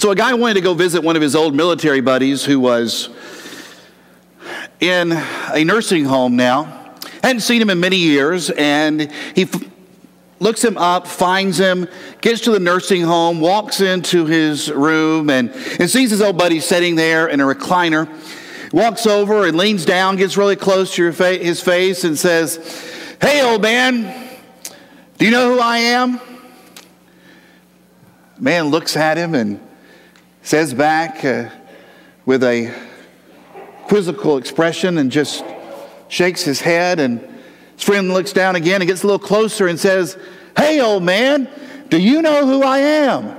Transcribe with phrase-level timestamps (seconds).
[0.00, 3.10] So, a guy wanted to go visit one of his old military buddies who was
[4.80, 6.94] in a nursing home now.
[7.22, 9.62] Hadn't seen him in many years, and he f-
[10.38, 11.86] looks him up, finds him,
[12.22, 16.60] gets to the nursing home, walks into his room, and, and sees his old buddy
[16.60, 18.08] sitting there in a recliner.
[18.72, 22.56] Walks over and leans down, gets really close to fa- his face, and says,
[23.20, 24.30] Hey, old man,
[25.18, 26.18] do you know who I am?
[28.38, 29.60] Man looks at him and
[30.42, 31.50] says back uh,
[32.24, 32.74] with a
[33.84, 35.44] quizzical expression and just
[36.08, 37.00] shakes his head.
[37.00, 37.20] And
[37.76, 40.18] his friend looks down again and gets a little closer and says,
[40.56, 41.48] Hey, old man,
[41.88, 43.36] do you know who I am?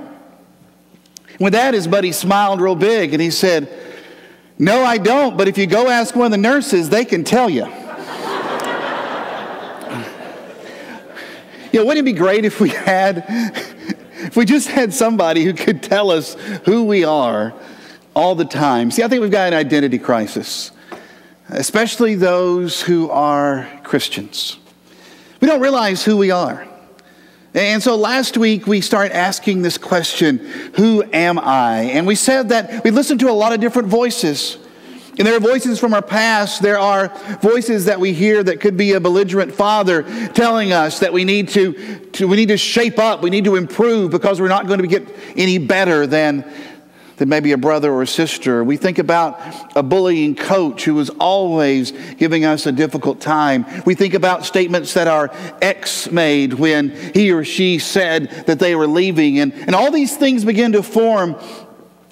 [1.40, 3.68] With that, his buddy smiled real big and he said,
[4.58, 7.50] No, I don't, but if you go ask one of the nurses, they can tell
[7.50, 7.66] you.
[11.72, 13.71] you know, wouldn't it be great if we had
[14.32, 17.52] if we just had somebody who could tell us who we are
[18.16, 18.90] all the time.
[18.90, 20.70] See, I think we've got an identity crisis,
[21.50, 24.56] especially those who are Christians.
[25.42, 26.66] We don't realize who we are.
[27.52, 30.38] And so last week we started asking this question
[30.76, 31.80] Who am I?
[31.92, 34.56] And we said that we listened to a lot of different voices.
[35.18, 36.62] And there are voices from our past.
[36.62, 37.08] There are
[37.42, 41.50] voices that we hear that could be a belligerent father telling us that we need
[41.50, 44.80] to, to, we need to shape up, we need to improve because we're not going
[44.80, 46.50] to get any better than,
[47.18, 48.64] than maybe a brother or a sister.
[48.64, 49.38] We think about
[49.76, 53.66] a bullying coach who is always giving us a difficult time.
[53.84, 58.74] We think about statements that our ex made when he or she said that they
[58.74, 59.40] were leaving.
[59.40, 61.36] And, and all these things begin to form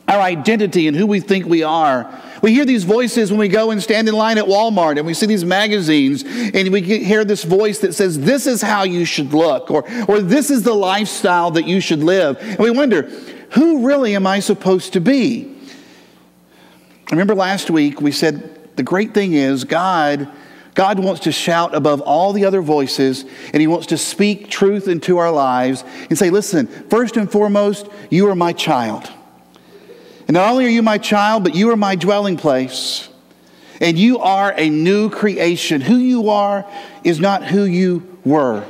[0.06, 2.20] our identity and who we think we are.
[2.42, 5.14] We hear these voices when we go and stand in line at Walmart and we
[5.14, 9.32] see these magazines and we hear this voice that says, This is how you should
[9.32, 12.38] look, or, or this is the lifestyle that you should live.
[12.40, 13.02] And we wonder,
[13.50, 15.54] who really am I supposed to be?
[17.08, 20.28] I remember last week we said the great thing is God.
[20.74, 24.86] God wants to shout above all the other voices, and He wants to speak truth
[24.86, 29.10] into our lives and say, Listen, first and foremost, you are my child.
[30.30, 33.08] And not only are you my child, but you are my dwelling place.
[33.80, 35.80] And you are a new creation.
[35.80, 36.64] Who you are
[37.02, 38.64] is not who you were.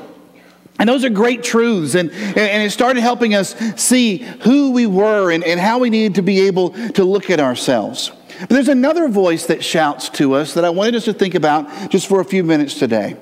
[0.78, 1.97] And those are great truths.
[1.97, 6.15] And, and it started helping us see who we were and, and how we needed
[6.15, 8.10] to be able to look at ourselves.
[8.38, 11.91] But there's another voice that shouts to us that I wanted us to think about
[11.91, 13.19] just for a few minutes today.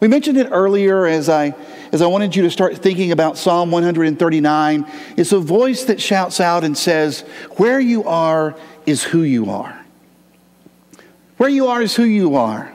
[0.00, 1.54] We mentioned it earlier as I
[1.92, 6.40] as I wanted you to start thinking about Psalm 139, it's a voice that shouts
[6.40, 7.20] out and says,
[7.56, 8.56] Where you are
[8.86, 9.84] is who you are.
[11.38, 12.74] Where you are is who you are.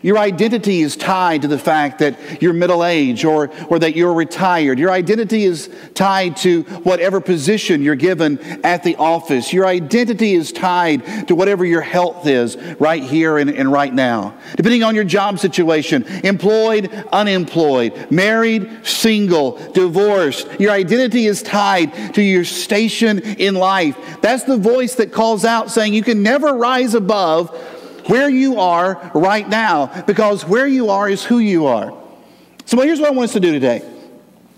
[0.00, 4.14] Your identity is tied to the fact that you're middle aged or, or that you're
[4.14, 4.78] retired.
[4.78, 9.52] Your identity is tied to whatever position you're given at the office.
[9.52, 14.38] Your identity is tied to whatever your health is right here and, and right now.
[14.54, 20.48] Depending on your job situation, employed, unemployed, married, single, divorced.
[20.60, 23.96] Your identity is tied to your station in life.
[24.20, 27.56] That's the voice that calls out saying you can never rise above
[28.08, 31.96] where you are right now because where you are is who you are.
[32.64, 33.80] So, here's what I want us to do today.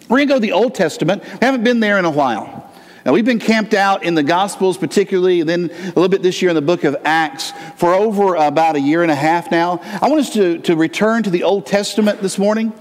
[0.08, 1.22] We're going to go to the Old Testament.
[1.22, 2.60] We haven't been there in a while.
[3.06, 6.42] Now, we've been camped out in the Gospels, particularly, and then a little bit this
[6.42, 9.80] year in the book of Acts for over about a year and a half now.
[10.02, 12.72] I want us to, to return to the Old Testament this morning.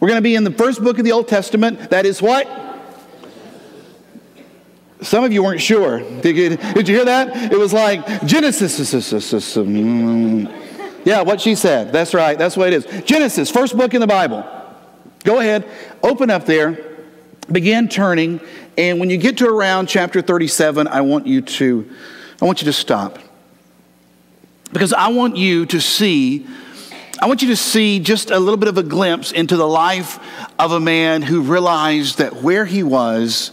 [0.00, 1.90] We're going to be in the first book of the Old Testament.
[1.90, 2.46] That is what?
[5.00, 6.00] Some of you weren't sure.
[6.20, 7.52] Did you, did you hear that?
[7.52, 8.78] It was like Genesis.
[8.80, 10.52] Mm.
[11.04, 11.92] Yeah, what she said.
[11.92, 12.36] That's right.
[12.36, 13.04] That's what it is.
[13.04, 14.44] Genesis, first book in the Bible.
[15.24, 15.68] Go ahead,
[16.02, 16.96] open up there,
[17.50, 18.40] begin turning,
[18.76, 21.90] and when you get to around chapter 37, I want you to
[22.40, 23.18] I want you to stop.
[24.72, 26.46] Because I want you to see
[27.20, 30.20] I want you to see just a little bit of a glimpse into the life
[30.56, 33.50] of a man who realized that where he was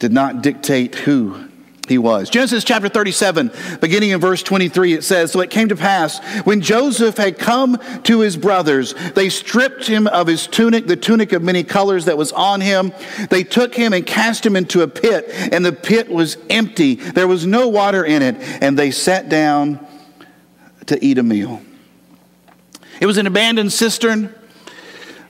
[0.00, 1.50] did not dictate who
[1.90, 2.30] he was.
[2.30, 6.60] Genesis chapter 37, beginning in verse 23, it says, So it came to pass, when
[6.60, 11.42] Joseph had come to his brothers, they stripped him of his tunic, the tunic of
[11.42, 12.92] many colors that was on him.
[13.28, 16.94] They took him and cast him into a pit, and the pit was empty.
[16.94, 19.84] There was no water in it, and they sat down
[20.86, 21.60] to eat a meal.
[23.00, 24.34] It was an abandoned cistern,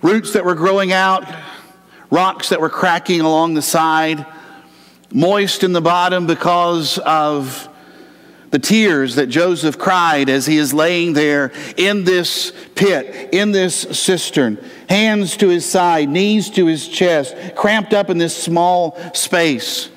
[0.03, 1.25] roots that were growing out,
[2.11, 4.27] rocks that were cracking along the side
[5.13, 7.69] moist in the bottom because of
[8.51, 13.77] the tears that Joseph cried as he is laying there in this pit, in this
[13.97, 14.59] cistern,
[14.89, 19.89] hands to his side, knees to his chest, cramped up in this small space.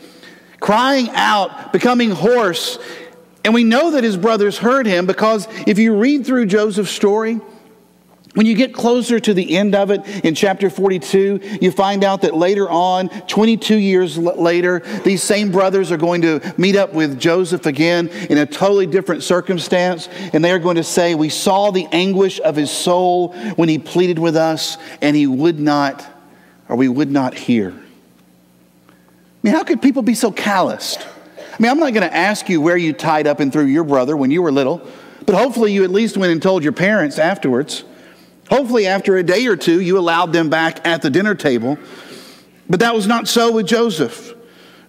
[0.60, 2.78] crying out, becoming hoarse.
[3.44, 7.42] And we know that his brothers heard him because if you read through Joseph's story,
[8.34, 12.22] when you get closer to the end of it in chapter 42, you find out
[12.22, 17.20] that later on, 22 years later, these same brothers are going to meet up with
[17.20, 20.10] Joseph again in a totally different circumstance.
[20.34, 23.78] And they are going to say, We saw the anguish of his soul when he
[23.78, 26.04] pleaded with us, and he would not,
[26.70, 27.70] or we would not hear.
[27.70, 28.92] I
[29.44, 31.06] mean, how could people be so calloused?
[31.38, 33.84] I mean, I'm not going to ask you where you tied up and threw your
[33.84, 34.82] brother when you were little,
[35.28, 37.84] but hopefully you at least went and told your parents afterwards.
[38.50, 41.78] Hopefully, after a day or two, you allowed them back at the dinner table.
[42.70, 44.34] But that was not so with Joseph.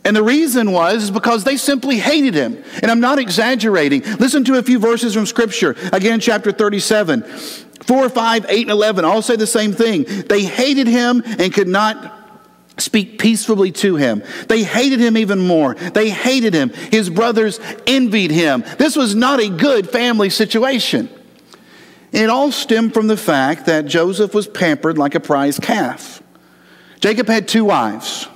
[0.04, 2.62] And the reason was because they simply hated him.
[2.82, 4.02] And I'm not exaggerating.
[4.18, 5.76] Listen to a few verses from Scripture.
[5.92, 7.22] Again, chapter 37.
[7.22, 10.04] 4, 5, 8, and 11 all say the same thing.
[10.04, 12.20] They hated him and could not
[12.78, 14.22] speak peacefully to him.
[14.48, 15.74] They hated him even more.
[15.74, 16.70] They hated him.
[16.70, 18.64] His brothers envied him.
[18.78, 21.08] This was not a good family situation.
[22.14, 26.22] It all stemmed from the fact that Joseph was pampered like a prize calf.
[27.00, 28.28] Jacob had two wives,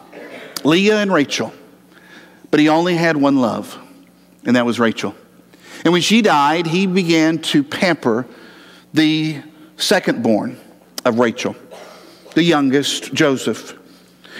[0.64, 1.52] Leah and Rachel,
[2.50, 3.78] but he only had one love,
[4.44, 5.14] and that was Rachel.
[5.84, 8.26] And when she died, he began to pamper
[8.92, 9.42] the
[9.76, 10.58] second born
[11.04, 11.54] of Rachel,
[12.34, 13.78] the youngest, Joseph.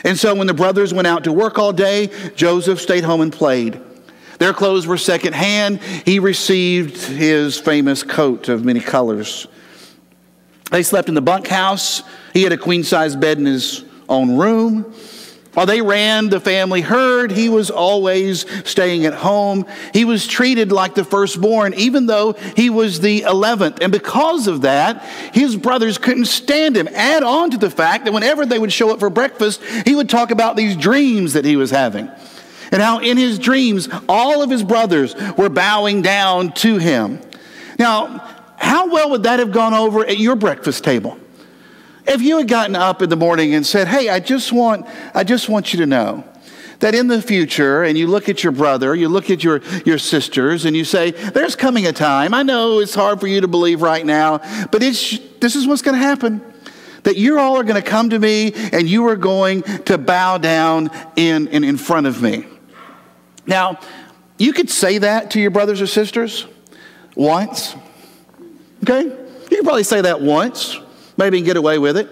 [0.05, 3.33] And so when the brothers went out to work all day, Joseph stayed home and
[3.33, 3.81] played.
[4.39, 5.81] Their clothes were secondhand.
[5.83, 9.47] He received his famous coat of many colors.
[10.71, 12.03] They slept in the bunkhouse.
[12.33, 14.95] He had a queen size bed in his own room.
[15.55, 19.67] While they ran the family herd, he was always staying at home.
[19.93, 23.83] He was treated like the firstborn, even though he was the 11th.
[23.83, 25.03] And because of that,
[25.35, 26.87] his brothers couldn't stand him.
[26.93, 30.09] Add on to the fact that whenever they would show up for breakfast, he would
[30.09, 32.09] talk about these dreams that he was having
[32.73, 37.21] and how in his dreams all of his brothers were bowing down to him.
[37.79, 38.19] Now,
[38.57, 41.19] how well would that have gone over at your breakfast table?
[42.07, 45.25] If you had gotten up in the morning and said, "Hey, I just want I
[45.25, 46.25] just want you to know
[46.81, 49.99] that in the future and you look at your brother, you look at your your
[49.99, 52.33] sisters and you say, there's coming a time.
[52.35, 54.39] I know it's hard for you to believe right now,
[54.71, 56.43] but it's this is what's going to happen."
[57.05, 60.37] that you all are going to come to me and you are going to bow
[60.37, 62.45] down in, in, in front of me.
[63.49, 63.81] Now,
[64.39, 66.47] you could say that to your brothers or sisters
[67.17, 67.75] once.
[68.85, 69.03] Okay?
[69.03, 70.79] You could probably say that once,
[71.17, 72.09] maybe get away with it.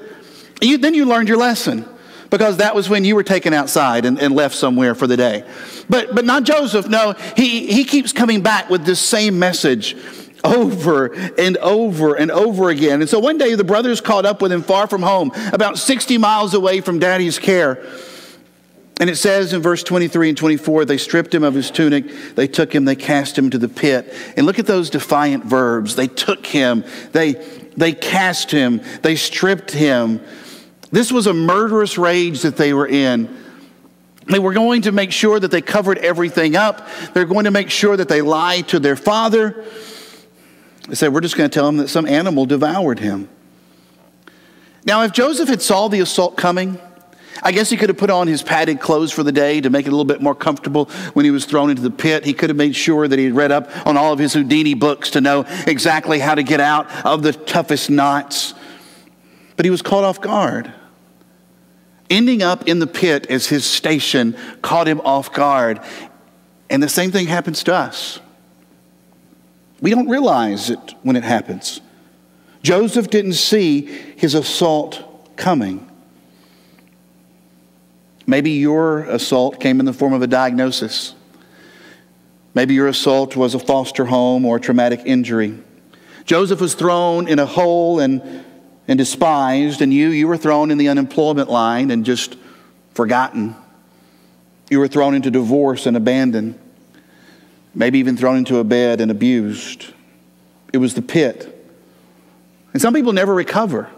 [0.60, 1.86] You, then you learned your lesson
[2.30, 5.44] because that was when you were taken outside and, and, left somewhere for the day.
[5.88, 6.88] But, but not Joseph.
[6.88, 9.94] No, he, he keeps coming back with this same message
[10.42, 13.00] over and over and over again.
[13.00, 16.18] And so one day the brothers caught up with him far from home, about 60
[16.18, 17.84] miles away from daddy's care.
[18.98, 22.48] And it says in verse 23 and 24, they stripped him of his tunic, they
[22.48, 24.12] took him, they cast him to the pit.
[24.36, 25.96] And look at those defiant verbs.
[25.96, 26.82] They took him,
[27.12, 27.32] they,
[27.76, 30.22] they cast him, they stripped him.
[30.90, 33.44] This was a murderous rage that they were in.
[34.28, 36.88] They were going to make sure that they covered everything up.
[37.12, 39.64] They're going to make sure that they lied to their father.
[40.88, 43.28] They said, We're just going to tell him that some animal devoured him.
[44.84, 46.78] Now, if Joseph had saw the assault coming,
[47.42, 49.86] I guess he could have put on his padded clothes for the day to make
[49.86, 52.24] it a little bit more comfortable when he was thrown into the pit.
[52.24, 54.74] He could have made sure that he had read up on all of his Houdini
[54.74, 58.54] books to know exactly how to get out of the toughest knots.
[59.56, 60.72] But he was caught off guard.
[62.08, 65.80] Ending up in the pit as his station caught him off guard.
[66.70, 68.20] And the same thing happens to us.
[69.80, 71.80] We don't realize it when it happens.
[72.62, 73.82] Joseph didn't see
[74.16, 75.85] his assault coming.
[78.26, 81.14] Maybe your assault came in the form of a diagnosis.
[82.54, 85.58] Maybe your assault was a foster home or a traumatic injury.
[86.24, 88.44] Joseph was thrown in a hole and,
[88.88, 92.36] and despised, and you, you were thrown in the unemployment line and just
[92.94, 93.54] forgotten.
[94.70, 96.58] You were thrown into divorce and abandoned,
[97.74, 99.92] maybe even thrown into a bed and abused.
[100.72, 101.52] It was the pit.
[102.72, 103.88] And some people never recover.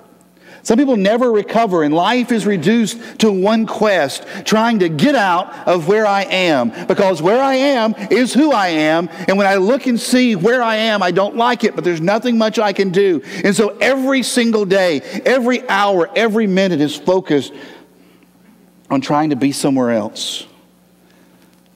[0.68, 5.66] Some people never recover, and life is reduced to one quest trying to get out
[5.66, 6.87] of where I am.
[6.87, 10.62] Because where I am is who I am, and when I look and see where
[10.62, 13.22] I am, I don't like it, but there's nothing much I can do.
[13.42, 17.54] And so every single day, every hour, every minute is focused
[18.90, 20.46] on trying to be somewhere else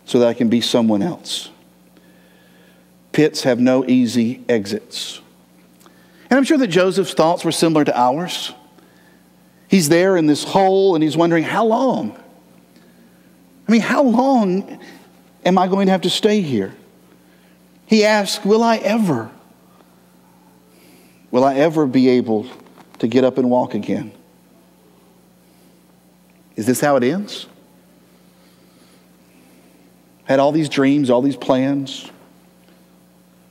[0.05, 1.49] so that I can be someone else.
[3.13, 5.23] Pits have no easy exits.
[6.29, 8.53] And I'm sure that Joseph's thoughts were similar to ours.
[9.73, 12.15] He's there in this hole and he's wondering, how long?
[13.67, 14.79] I mean, how long
[15.47, 16.75] am I going to have to stay here?
[17.87, 19.31] He asks, Will I ever?
[21.31, 22.47] Will I ever be able
[22.99, 24.13] to get up and walk again?
[26.55, 27.47] Is this how it ends?
[30.25, 32.11] Had all these dreams, all these plans.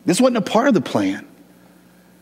[0.06, 1.28] This wasn't a part of the plan.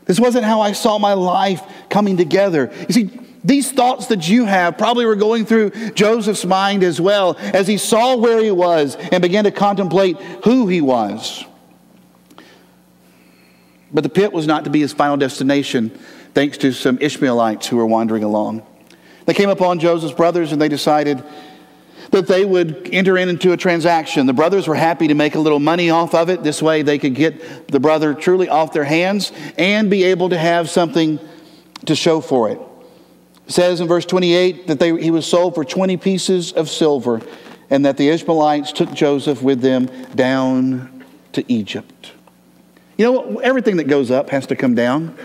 [0.06, 2.72] This wasn't how I saw my life coming together.
[2.88, 3.10] You see,
[3.43, 7.77] these thoughts that you have probably were going through Joseph's mind as well as he
[7.77, 11.46] saw where he was and began to contemplate who he was.
[13.91, 15.89] But the pit was not to be his final destination,
[16.34, 18.65] thanks to some Ishmaelites who were wandering along.
[19.25, 21.24] They came upon Joseph's brothers and they decided
[22.12, 24.25] that they would enter into a transaction.
[24.25, 26.43] The brothers were happy to make a little money off of it.
[26.43, 30.38] This way they could get the brother truly off their hands and be able to
[30.38, 31.19] have something
[31.86, 32.60] to show for it.
[33.50, 37.22] Says in verse 28 that they, he was sold for 20 pieces of silver
[37.70, 41.03] and that the Ishmaelites took Joseph with them down
[41.34, 42.13] to Egypt.
[42.98, 45.18] You know, everything that goes up has to come down.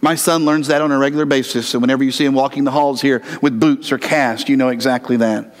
[0.00, 1.68] My son learns that on a regular basis.
[1.68, 4.68] So whenever you see him walking the halls here with boots or cast, you know
[4.68, 5.54] exactly that.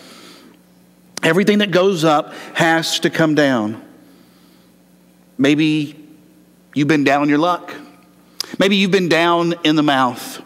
[1.22, 3.80] Everything that goes up has to come down.
[5.38, 5.96] Maybe
[6.74, 7.72] you've been down on your luck.
[8.58, 10.41] Maybe you've been down in the mouth.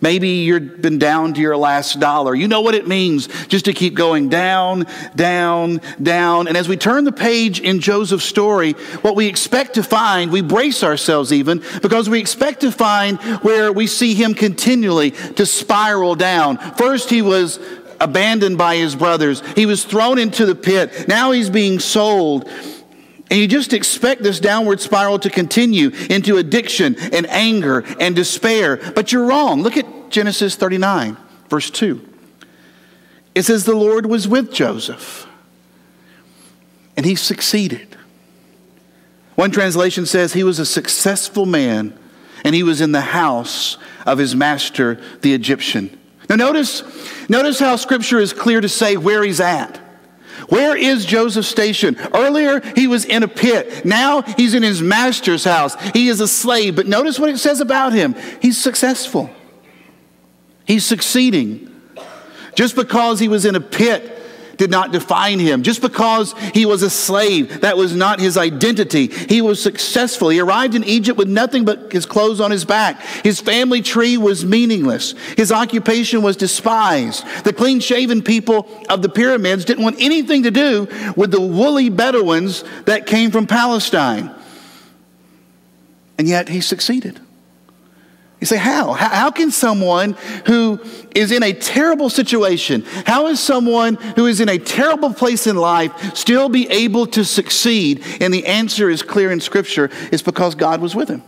[0.00, 2.34] Maybe you've been down to your last dollar.
[2.34, 6.48] You know what it means just to keep going down, down, down.
[6.48, 10.42] And as we turn the page in Joseph's story, what we expect to find, we
[10.42, 16.14] brace ourselves even, because we expect to find where we see him continually to spiral
[16.14, 16.58] down.
[16.76, 17.58] First, he was
[18.00, 21.06] abandoned by his brothers, he was thrown into the pit.
[21.06, 22.48] Now he's being sold.
[23.30, 28.76] And you just expect this downward spiral to continue into addiction and anger and despair.
[28.76, 29.62] But you're wrong.
[29.62, 31.16] Look at Genesis 39,
[31.48, 32.08] verse 2.
[33.36, 35.28] It says, The Lord was with Joseph,
[36.96, 37.96] and he succeeded.
[39.36, 41.96] One translation says he was a successful man,
[42.44, 45.96] and he was in the house of his master, the Egyptian.
[46.28, 46.82] Now, notice,
[47.28, 49.80] notice how scripture is clear to say where he's at.
[50.50, 51.96] Where is Joseph stationed?
[52.12, 53.84] Earlier, he was in a pit.
[53.84, 55.80] Now, he's in his master's house.
[55.92, 56.76] He is a slave.
[56.76, 59.30] But notice what it says about him he's successful,
[60.66, 61.68] he's succeeding.
[62.56, 64.19] Just because he was in a pit
[64.60, 65.62] did not define him.
[65.62, 69.06] Just because he was a slave, that was not his identity.
[69.06, 70.28] He was successful.
[70.28, 73.00] He arrived in Egypt with nothing but his clothes on his back.
[73.00, 75.12] His family tree was meaningless.
[75.34, 77.24] His occupation was despised.
[77.44, 80.86] The clean shaven people of the pyramids didn't want anything to do
[81.16, 84.30] with the woolly Bedouins that came from Palestine.
[86.18, 87.18] And yet he succeeded.
[88.40, 88.94] You say, how?
[88.94, 90.16] How can someone
[90.46, 90.80] who
[91.14, 95.56] is in a terrible situation, how is someone who is in a terrible place in
[95.56, 98.02] life still be able to succeed?
[98.18, 101.22] And the answer is clear in Scripture it's because God was with him.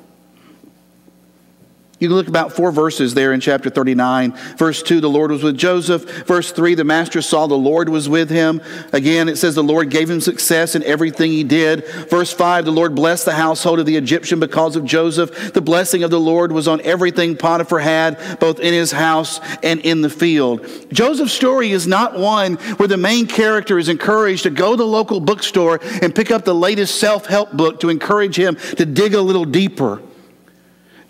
[2.03, 4.33] You look about four verses there in chapter 39.
[4.57, 6.27] Verse 2, the Lord was with Joseph.
[6.27, 8.61] Verse 3, the master saw the Lord was with him.
[8.93, 11.87] Again, it says the Lord gave him success in everything he did.
[12.11, 15.53] Verse 5, the Lord blessed the household of the Egyptian because of Joseph.
[15.53, 19.79] The blessing of the Lord was on everything Potiphar had, both in his house and
[19.83, 20.67] in the field.
[20.93, 24.85] Joseph's story is not one where the main character is encouraged to go to the
[24.85, 29.15] local bookstore and pick up the latest self help book to encourage him to dig
[29.15, 30.03] a little deeper.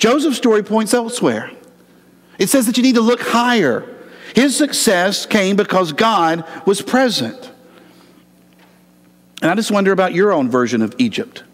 [0.02, 1.48] Joseph's story points elsewhere.
[2.36, 3.88] It says that you need to look higher.
[4.34, 7.52] His success came because God was present.
[9.40, 11.44] And I just wonder about your own version of Egypt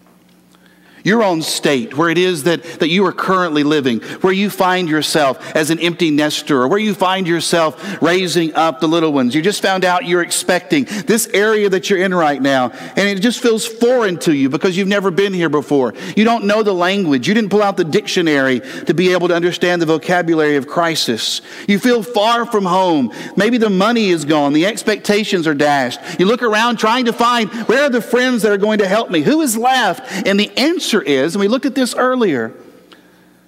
[1.03, 4.89] your own state, where it is that, that you are currently living, where you find
[4.89, 9.35] yourself as an empty nester, or where you find yourself raising up the little ones.
[9.35, 13.21] You just found out you're expecting this area that you're in right now, and it
[13.21, 15.93] just feels foreign to you because you've never been here before.
[16.15, 17.27] You don't know the language.
[17.27, 21.41] You didn't pull out the dictionary to be able to understand the vocabulary of crisis.
[21.67, 23.13] You feel far from home.
[23.35, 25.99] Maybe the money is gone, the expectations are dashed.
[26.19, 29.09] You look around trying to find where are the friends that are going to help
[29.09, 29.21] me?
[29.21, 30.27] Who is left?
[30.27, 32.51] And the answer answer is, and we looked at this earlier,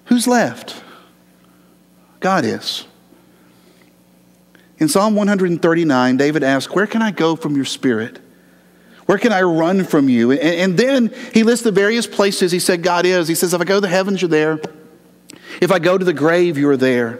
[0.04, 0.80] who's left?
[2.20, 2.86] God is.
[4.78, 8.20] In Psalm 139, David asks, Where can I go from your spirit?
[9.06, 10.30] Where can I run from you?
[10.30, 13.26] And, and, then he lists the various places he said God is.
[13.26, 14.60] He says, If I go to the heavens, you're there.
[15.60, 17.18] If I go to the grave, you are there.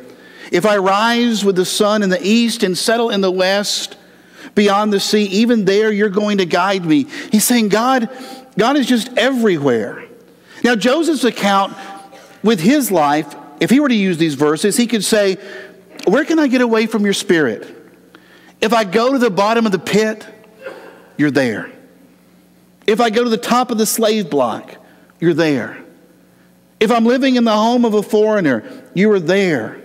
[0.52, 3.96] If I rise with the sun in the east and settle in the west,
[4.54, 7.06] beyond the sea, even there you're going to guide me.
[7.32, 8.08] He's saying, God,
[8.56, 10.01] God is just everywhere.
[10.62, 11.76] Now, Joseph's account
[12.42, 15.36] with his life, if he were to use these verses, he could say,
[16.06, 17.78] Where can I get away from your spirit?
[18.60, 20.26] If I go to the bottom of the pit,
[21.16, 21.70] you're there.
[22.86, 24.76] If I go to the top of the slave block,
[25.20, 25.82] you're there.
[26.80, 28.64] If I'm living in the home of a foreigner,
[28.94, 29.80] you are there.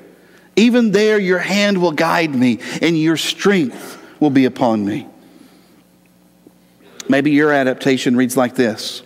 [0.55, 5.07] Even there, your hand will guide me and your strength will be upon me.
[7.07, 9.03] Maybe your adaptation reads like this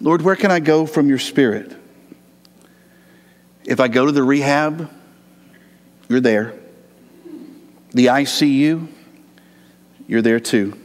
[0.00, 1.74] Lord, where can I go from your spirit?
[3.64, 4.90] If I go to the rehab,
[6.08, 6.54] you're there.
[7.90, 8.88] The ICU,
[10.06, 10.78] you're there too.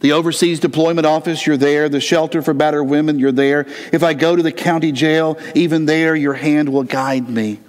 [0.00, 1.88] The overseas deployment office, you're there.
[1.88, 3.66] The shelter for battered women, you're there.
[3.92, 7.60] If I go to the county jail, even there, your hand will guide me.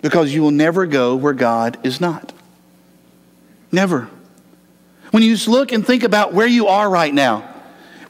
[0.00, 2.32] Because you will never go where God is not.
[3.72, 4.08] Never.
[5.10, 7.52] When you look and think about where you are right now,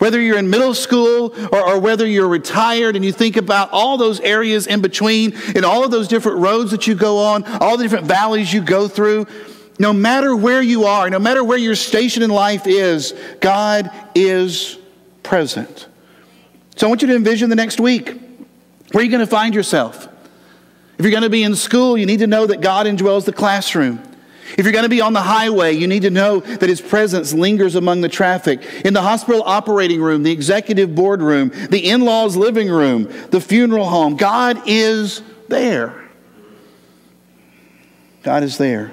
[0.01, 3.99] whether you're in middle school or, or, whether you're retired and you think about all
[3.99, 7.77] those areas in between and all of those different roads that you go on, all
[7.77, 9.27] the different valleys you go through,
[9.79, 14.79] no matter where you are, no matter where your station in life is, God is
[15.23, 15.87] present.
[16.77, 18.09] So I want you to envision the next week.
[18.93, 20.09] Where are you going to find yourself?
[20.99, 23.33] If you're going to be in school, you need to know that God indwells the
[23.35, 24.03] classroom.
[24.57, 27.33] If you're going to be on the highway, you need to know that His presence
[27.33, 28.63] lingers among the traffic.
[28.85, 33.87] In the hospital operating room, the executive boardroom, the in law's living room, the funeral
[33.87, 36.01] home, God is there.
[38.23, 38.93] God is there.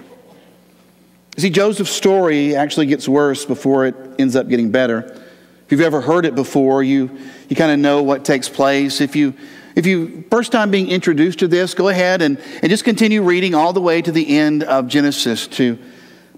[1.38, 5.00] See, Joseph's story actually gets worse before it ends up getting better.
[5.66, 7.16] If you've ever heard it before, you,
[7.50, 9.02] you kind of know what takes place.
[9.02, 9.34] If you
[9.78, 13.54] if you first time being introduced to this, go ahead and, and just continue reading
[13.54, 15.78] all the way to the end of Genesis to,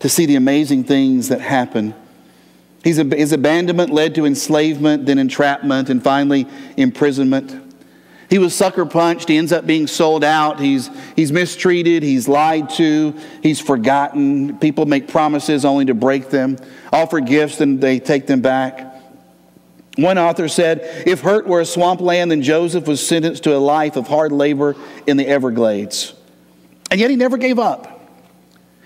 [0.02, 1.96] to see the amazing things that happen.
[2.84, 7.74] His, his abandonment led to enslavement, then entrapment, and finally imprisonment.
[8.30, 9.30] He was sucker punched.
[9.30, 10.60] He ends up being sold out.
[10.60, 12.04] He's, he's mistreated.
[12.04, 13.16] He's lied to.
[13.42, 14.58] He's forgotten.
[14.60, 16.58] People make promises only to break them,
[16.92, 18.89] offer gifts, and they take them back.
[20.02, 23.96] One author said, If Hurt were a swampland, then Joseph was sentenced to a life
[23.96, 24.76] of hard labor
[25.08, 26.14] in the Everglades.
[26.92, 28.00] And yet he never gave up.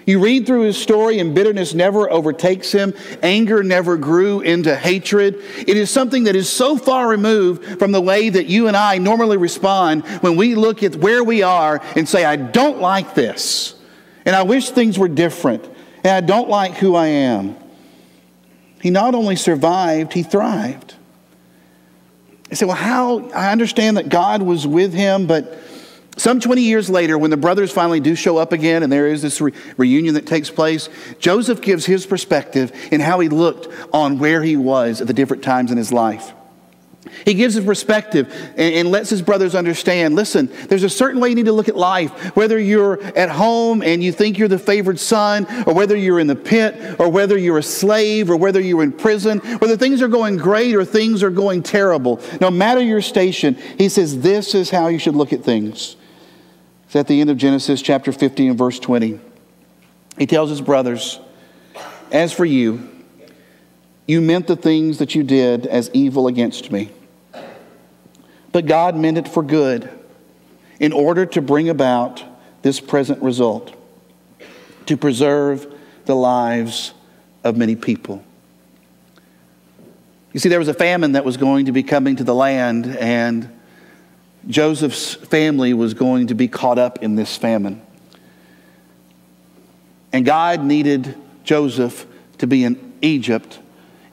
[0.05, 2.93] You read through his story, and bitterness never overtakes him.
[3.21, 5.35] Anger never grew into hatred.
[5.59, 8.97] It is something that is so far removed from the way that you and I
[8.97, 13.75] normally respond when we look at where we are and say, I don't like this.
[14.25, 15.63] And I wish things were different.
[16.03, 17.55] And I don't like who I am.
[18.81, 20.95] He not only survived, he thrived.
[22.53, 23.29] I said, Well, how?
[23.31, 25.57] I understand that God was with him, but
[26.17, 29.23] some 20 years later, when the brothers finally do show up again and there is
[29.23, 30.87] this re- reunion that takes place,
[31.17, 35.41] Joseph gives his perspective in how he looked on where he was at the different
[35.41, 36.31] times in his life.
[37.25, 41.29] He gives a perspective and, and, lets his brothers understand listen, there's a certain way
[41.29, 42.35] you need to look at life.
[42.35, 46.27] Whether you're at home and you think you're the favored son, or whether you're in
[46.27, 50.07] the pit, or whether you're a slave, or whether you're in prison, whether things are
[50.07, 54.69] going great or things are going terrible, no matter your station, he says this is
[54.69, 55.95] how you should look at things.
[56.85, 59.19] It's at the end of Genesis chapter 50 and verse 20.
[60.17, 61.19] He tells his brothers,
[62.11, 62.92] As for you,
[64.07, 66.91] you meant the things that you did as evil against me.
[68.51, 69.89] But God meant it for good
[70.79, 72.23] in order to bring about
[72.61, 73.75] this present result
[74.85, 75.73] to preserve
[76.05, 76.93] the lives
[77.43, 78.23] of many people.
[80.33, 82.87] You see, there was a famine that was going to be coming to the land,
[82.97, 83.49] and
[84.47, 87.81] Joseph's family was going to be caught up in this famine.
[90.11, 92.05] And God needed Joseph
[92.39, 93.59] to be in Egypt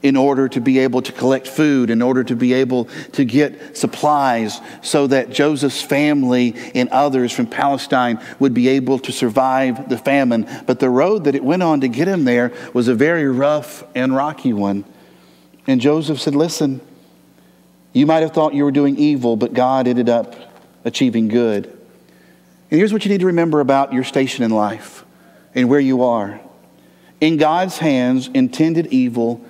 [0.03, 3.77] in order to be able to collect food, in order to be able to get
[3.77, 9.99] supplies, so that Joseph's family and others from Palestine would be able to survive the
[9.99, 10.49] famine.
[10.67, 13.85] But the road that it went on to get him there was a very rough
[13.95, 14.85] and rocky one.
[15.67, 16.81] And Joseph said, Listen,
[17.93, 20.35] you might have thought you were doing evil, but God ended up
[20.85, 21.67] achieving good.
[21.67, 25.05] And here's what you need to remember about your station in life
[25.55, 26.41] and where you are.
[27.21, 29.45] In God's hands, intended evil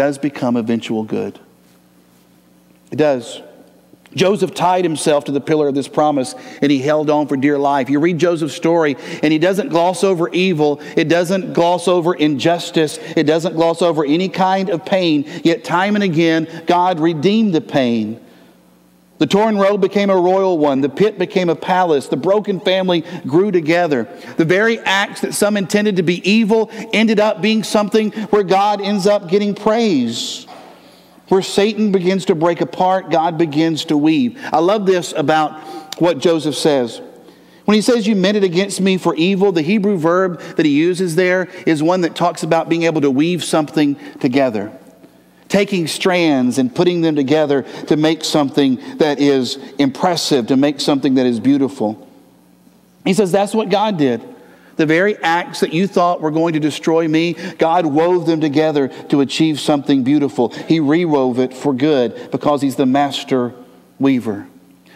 [0.00, 1.38] does become eventual good.
[2.90, 3.42] It does.
[4.14, 7.58] Joseph tied himself to the pillar of this promise and he held on for dear
[7.58, 7.90] life.
[7.90, 12.98] You read Joseph's story and he doesn't gloss over evil, it doesn't gloss over injustice,
[13.14, 15.26] it doesn't gloss over any kind of pain.
[15.44, 18.24] Yet, time and again, God redeemed the pain.
[19.20, 20.80] The torn robe became a royal one.
[20.80, 22.08] The pit became a palace.
[22.08, 24.08] The broken family grew together.
[24.38, 28.80] The very acts that some intended to be evil ended up being something where God
[28.80, 30.46] ends up getting praise.
[31.28, 34.40] Where Satan begins to break apart, God begins to weave.
[34.54, 35.60] I love this about
[36.00, 37.02] what Joseph says.
[37.66, 40.72] When he says, You meant it against me for evil, the Hebrew verb that he
[40.72, 44.72] uses there is one that talks about being able to weave something together.
[45.50, 51.16] Taking strands and putting them together to make something that is impressive, to make something
[51.16, 52.08] that is beautiful.
[53.04, 54.22] He says that's what God did.
[54.76, 58.88] The very acts that you thought were going to destroy me, God wove them together
[59.08, 60.48] to achieve something beautiful.
[60.48, 63.52] He rewove it for good because He's the master
[63.98, 64.46] weaver.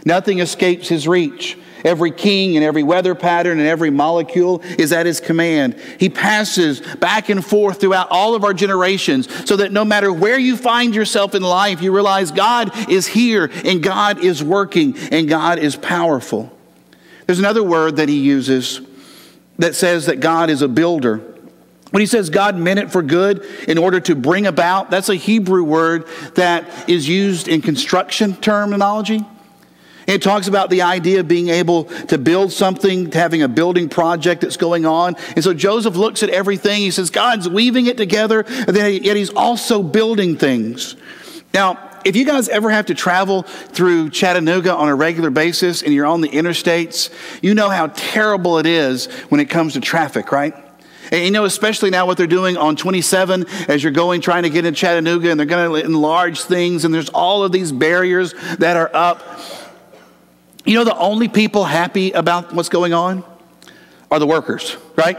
[0.07, 1.59] Nothing escapes His reach.
[1.85, 5.79] Every king and every weather pattern and every molecule is at his command.
[6.01, 10.39] He passes back and forth throughout all of our generations so that no matter where
[10.39, 15.29] you find yourself in life, you realize God is here and God is working and
[15.29, 16.51] God is powerful.
[17.27, 18.81] There's another word that he uses
[19.59, 21.19] that says that God is a builder.
[21.91, 25.15] When he says God meant it for good in order to bring about, that's a
[25.15, 29.25] Hebrew word that is used in construction terminology.
[30.07, 34.43] It talks about the idea of being able to build something, having a building project
[34.43, 35.17] that's going on.
[35.35, 36.81] And so Joseph looks at everything.
[36.81, 40.97] He says, God's weaving it together, And yet he's also building things.
[41.53, 45.95] Now, if you guys ever have to travel through Chattanooga on a regular basis and
[45.95, 47.11] you're on the interstates,
[47.43, 50.55] you know how terrible it is when it comes to traffic, right?
[51.11, 54.51] And you know, especially now what they're doing on 27 as you're going trying to
[54.51, 58.35] get in Chattanooga and they're going to enlarge things and there's all of these barriers
[58.59, 59.23] that are up.
[60.65, 63.23] You know, the only people happy about what's going on
[64.11, 65.17] are the workers, right?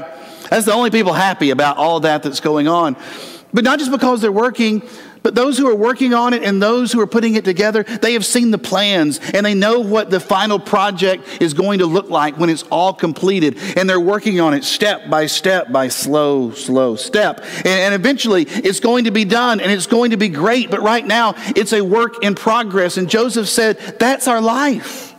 [0.49, 2.95] That's the only people happy about all that that's going on.
[3.53, 4.81] But not just because they're working,
[5.25, 8.13] but those who are working on it and those who are putting it together, they
[8.13, 12.11] have seen the plans and they know what the final project is going to look
[12.11, 13.57] like when it's all completed.
[13.75, 17.43] And they're working on it step by step by slow, slow step.
[17.57, 20.69] And, and eventually it's going to be done and it's going to be great.
[20.69, 22.97] But right now it's a work in progress.
[22.97, 25.14] And Joseph said, that's our life.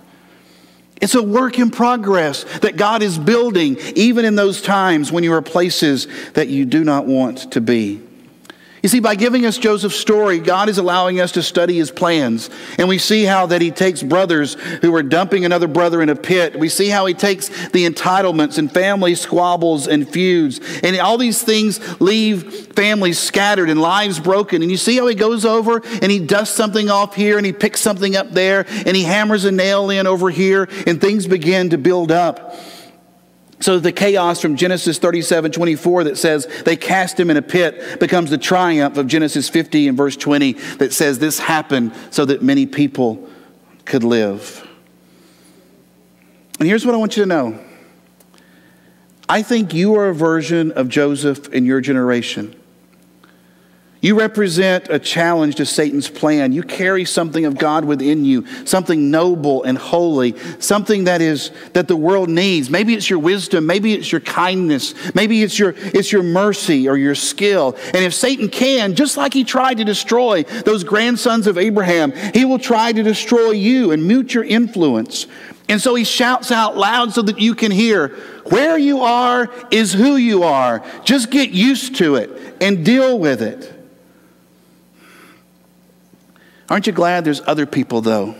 [1.00, 5.32] It's a work in progress that God is building, even in those times when you
[5.34, 8.05] are places that you do not want to be.
[8.86, 12.50] You see, by giving us Joseph's story, God is allowing us to study his plans.
[12.78, 16.14] And we see how that he takes brothers who are dumping another brother in a
[16.14, 16.56] pit.
[16.56, 20.60] We see how he takes the entitlements and family squabbles and feuds.
[20.84, 24.62] And all these things leave families scattered and lives broken.
[24.62, 27.52] And you see how he goes over and he dusts something off here and he
[27.52, 31.70] picks something up there and he hammers a nail in over here and things begin
[31.70, 32.54] to build up.
[33.60, 38.00] So the chaos from Genesis 37 24 that says they cast him in a pit
[38.00, 42.42] becomes the triumph of Genesis 50 and verse 20 that says this happened so that
[42.42, 43.28] many people
[43.84, 44.66] could live.
[46.58, 47.58] And here's what I want you to know
[49.28, 52.54] I think you are a version of Joseph in your generation.
[54.06, 56.52] You represent a challenge to Satan's plan.
[56.52, 61.88] You carry something of God within you, something noble and holy, something that is that
[61.88, 62.70] the world needs.
[62.70, 66.96] Maybe it's your wisdom, maybe it's your kindness, maybe it's your it's your mercy or
[66.96, 67.76] your skill.
[67.86, 72.44] And if Satan can, just like he tried to destroy those grandsons of Abraham, he
[72.44, 75.26] will try to destroy you and mute your influence.
[75.68, 78.10] And so he shouts out loud so that you can hear,
[78.50, 80.84] where you are is who you are.
[81.02, 83.75] Just get used to it and deal with it.
[86.68, 88.34] Aren't you glad there's other people, though,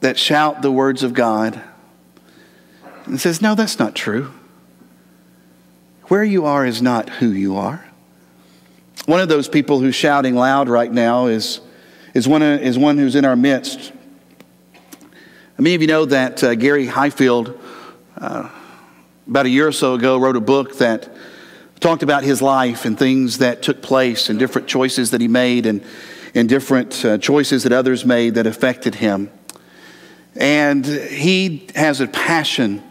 [0.00, 1.60] that shout the words of God
[3.06, 4.32] and says, No, that's not true.
[6.04, 7.84] Where you are is not who you are.
[9.06, 11.60] One of those people who's shouting loud right now is,
[12.14, 13.92] is, one, is one who's in our midst.
[15.58, 17.58] Many of you know that uh, Gary Highfield,
[18.18, 18.48] uh,
[19.26, 21.14] about a year or so ago, wrote a book that
[21.80, 25.66] talked about his life and things that took place and different choices that he made.
[25.66, 25.82] And
[26.34, 29.30] and different uh, choices that others made that affected him.
[30.36, 32.82] And he has a passion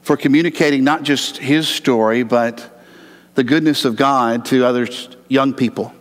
[0.00, 2.82] for communicating not just his story, but
[3.34, 4.88] the goodness of God to other
[5.28, 5.92] young people.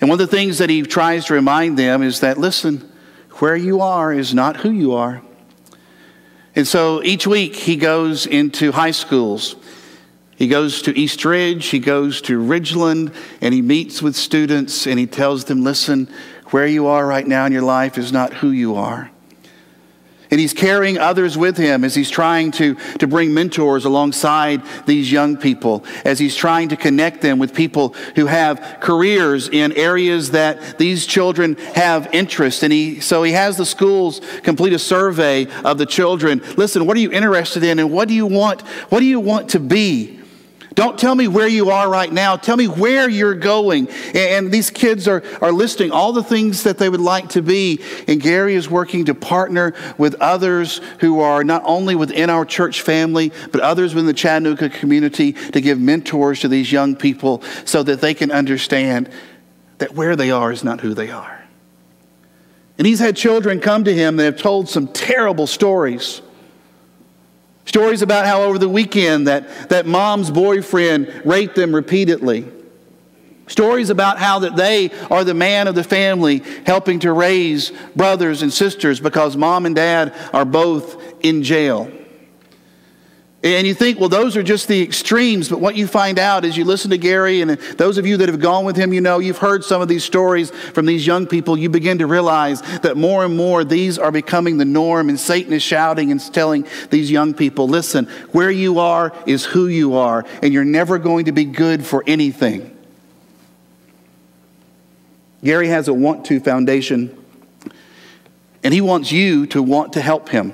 [0.00, 2.90] And one of the things that he tries to remind them is that, listen,
[3.34, 5.22] where you are is not who you are.
[6.56, 9.54] And so each week he goes into high schools
[10.40, 14.98] he goes to East Ridge, he goes to Ridgeland, and he meets with students and
[14.98, 16.08] he tells them, listen,
[16.46, 19.10] where you are right now in your life is not who you are.
[20.30, 25.12] And he's carrying others with him as he's trying to, to bring mentors alongside these
[25.12, 30.30] young people, as he's trying to connect them with people who have careers in areas
[30.30, 32.62] that these children have interest.
[32.62, 36.40] And he, so he has the schools complete a survey of the children.
[36.56, 38.62] Listen, what are you interested in and what do you want?
[38.88, 40.19] What do you want to be?
[40.74, 42.36] Don't tell me where you are right now.
[42.36, 43.88] Tell me where you're going.
[44.14, 47.80] And these kids are, are listing all the things that they would like to be.
[48.06, 52.82] And Gary is working to partner with others who are not only within our church
[52.82, 57.82] family, but others within the Chattanooga community to give mentors to these young people so
[57.82, 59.10] that they can understand
[59.78, 61.42] that where they are is not who they are.
[62.78, 66.22] And he's had children come to him that have told some terrible stories.
[67.70, 72.44] Stories about how over the weekend that, that mom's boyfriend raped them repeatedly.
[73.46, 78.42] Stories about how that they are the man of the family helping to raise brothers
[78.42, 81.88] and sisters because mom and dad are both in jail.
[83.42, 85.48] And you think, well, those are just the extremes.
[85.48, 88.28] But what you find out as you listen to Gary, and those of you that
[88.28, 91.26] have gone with him, you know, you've heard some of these stories from these young
[91.26, 91.56] people.
[91.56, 95.54] You begin to realize that more and more these are becoming the norm, and Satan
[95.54, 100.26] is shouting and telling these young people, listen, where you are is who you are,
[100.42, 102.76] and you're never going to be good for anything.
[105.42, 107.16] Gary has a want to foundation,
[108.62, 110.52] and he wants you to want to help him.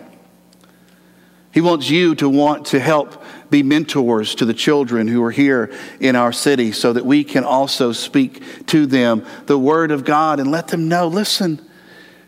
[1.56, 5.74] He wants you to want to help be mentors to the children who are here
[6.00, 10.38] in our city so that we can also speak to them the Word of God
[10.38, 11.66] and let them know listen,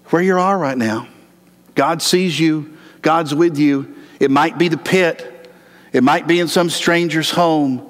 [0.06, 1.08] where you are right now.
[1.74, 3.94] God sees you, God's with you.
[4.18, 5.50] It might be the pit,
[5.92, 7.84] it might be in some stranger's home,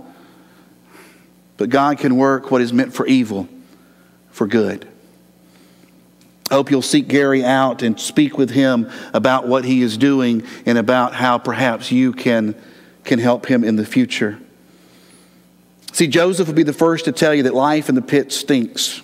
[1.57, 3.49] but God can work what is meant for evil
[4.33, 4.89] for good.
[6.51, 10.45] I hope you'll seek Gary out and speak with him about what he is doing
[10.65, 12.55] and about how perhaps you can,
[13.05, 14.39] can help him in the future.
[15.93, 19.03] See, Joseph will be the first to tell you that life in the pit stinks.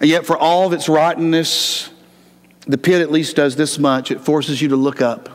[0.00, 1.90] And yet, for all of its rottenness,
[2.66, 5.30] the pit at least does this much it forces you to look up.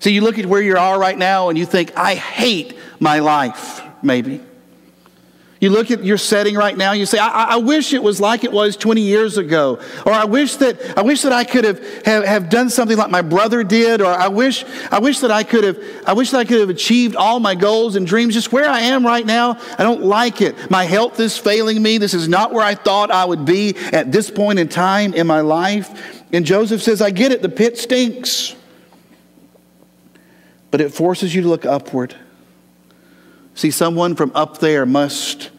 [0.00, 3.18] See, you look at where you are right now and you think, I hate my
[3.18, 4.40] life, maybe.
[5.60, 8.44] You look at your setting right now, you say, I, I, wish it was like
[8.44, 9.80] it was 20 years ago.
[10.06, 13.10] Or I wish that I wish that I could have, have, have, done something like
[13.10, 16.38] my brother did, or I wish, I wish that I could have I wish that
[16.38, 18.34] I could have achieved all my goals and dreams.
[18.34, 20.70] Just where I am right now, I don't like it.
[20.70, 21.98] My health is failing me.
[21.98, 25.26] This is not where I thought I would be at this point in time in
[25.26, 26.22] my life.
[26.32, 28.54] And Joseph says, I get it, the pit stinks.
[30.70, 32.14] But it forces you to look upward.
[33.58, 35.50] See, someone from up there must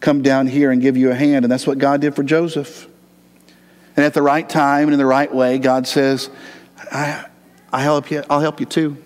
[0.00, 1.42] come down here and give you a hand.
[1.42, 2.86] And that's what God did for Joseph.
[3.96, 6.28] And at the right time and in the right way, God says,
[6.92, 7.24] I,
[7.72, 9.02] I help you, I'll help you too.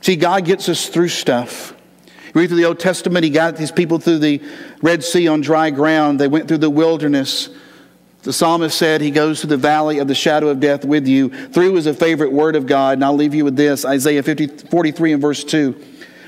[0.00, 1.74] See, God gets us through stuff.
[2.32, 4.42] Read through the Old Testament, He got these people through the
[4.80, 6.18] Red Sea on dry ground.
[6.18, 7.50] They went through the wilderness.
[8.22, 11.28] The psalmist said he goes to the valley of the shadow of death with you.
[11.48, 12.94] Through is a favorite word of God.
[12.94, 15.78] And I'll leave you with this Isaiah 50, 43 and verse 2.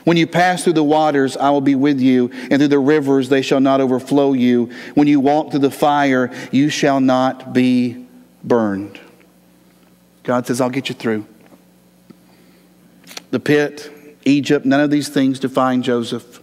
[0.07, 3.29] When you pass through the waters, I will be with you, and through the rivers,
[3.29, 4.71] they shall not overflow you.
[4.95, 8.07] When you walk through the fire, you shall not be
[8.45, 9.01] burned.
[10.23, 11.27] God says, I'll get you through.
[13.33, 13.91] The pit,
[14.25, 16.41] Egypt, none of these things define Joseph.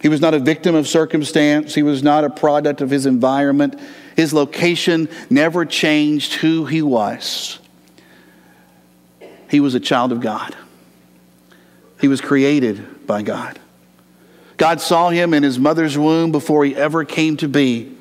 [0.00, 3.80] He was not a victim of circumstance, he was not a product of his environment.
[4.14, 7.58] His location never changed who he was.
[9.50, 10.54] He was a child of God.
[12.04, 13.58] He was created by God.
[14.58, 17.96] God saw him in his mother's womb before he ever came to be.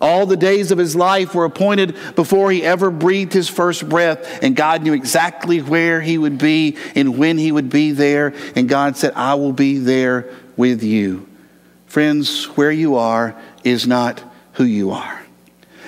[0.00, 4.42] All the days of his life were appointed before he ever breathed his first breath,
[4.42, 8.34] and God knew exactly where he would be and when he would be there.
[8.56, 11.28] And God said, I will be there with you.
[11.86, 14.20] Friends, where you are is not
[14.54, 15.17] who you are.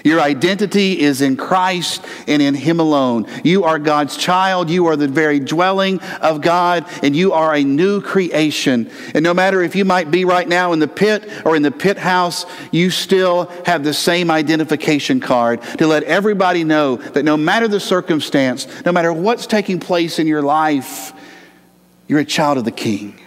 [0.05, 3.27] Your identity is in Christ and in Him alone.
[3.45, 4.71] You are God's child.
[4.71, 8.91] You are the very dwelling of God, and you are a new creation.
[9.15, 11.71] And no matter if you might be right now in the pit or in the
[11.71, 17.37] pit house, you still have the same identification card to let everybody know that no
[17.37, 21.13] matter the circumstance, no matter what's taking place in your life,
[22.09, 23.19] you're a child of the King.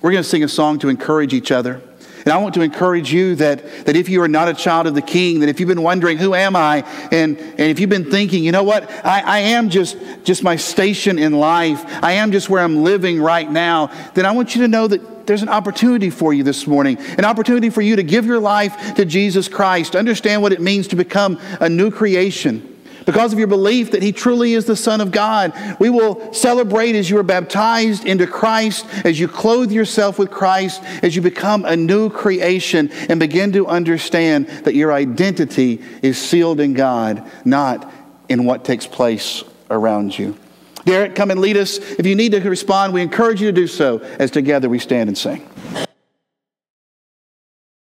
[0.00, 1.82] We're going to sing a song to encourage each other.
[2.28, 4.94] And I want to encourage you that, that if you are not a child of
[4.94, 6.84] the king, that if you've been wondering, who am I?
[7.10, 8.90] And, and if you've been thinking, you know what?
[9.02, 11.82] I, I am just, just my station in life.
[12.04, 13.86] I am just where I'm living right now.
[14.12, 17.24] Then I want you to know that there's an opportunity for you this morning, an
[17.24, 20.96] opportunity for you to give your life to Jesus Christ, understand what it means to
[20.96, 22.77] become a new creation
[23.08, 25.54] because of your belief that He truly is the Son of God.
[25.80, 30.82] We will celebrate as you are baptized into Christ, as you clothe yourself with Christ,
[31.02, 36.60] as you become a new creation and begin to understand that your identity is sealed
[36.60, 37.90] in God, not
[38.28, 40.36] in what takes place around you.
[40.84, 41.78] Derek, come and lead us.
[41.78, 45.08] If you need to respond, we encourage you to do so as together we stand
[45.08, 45.48] and sing.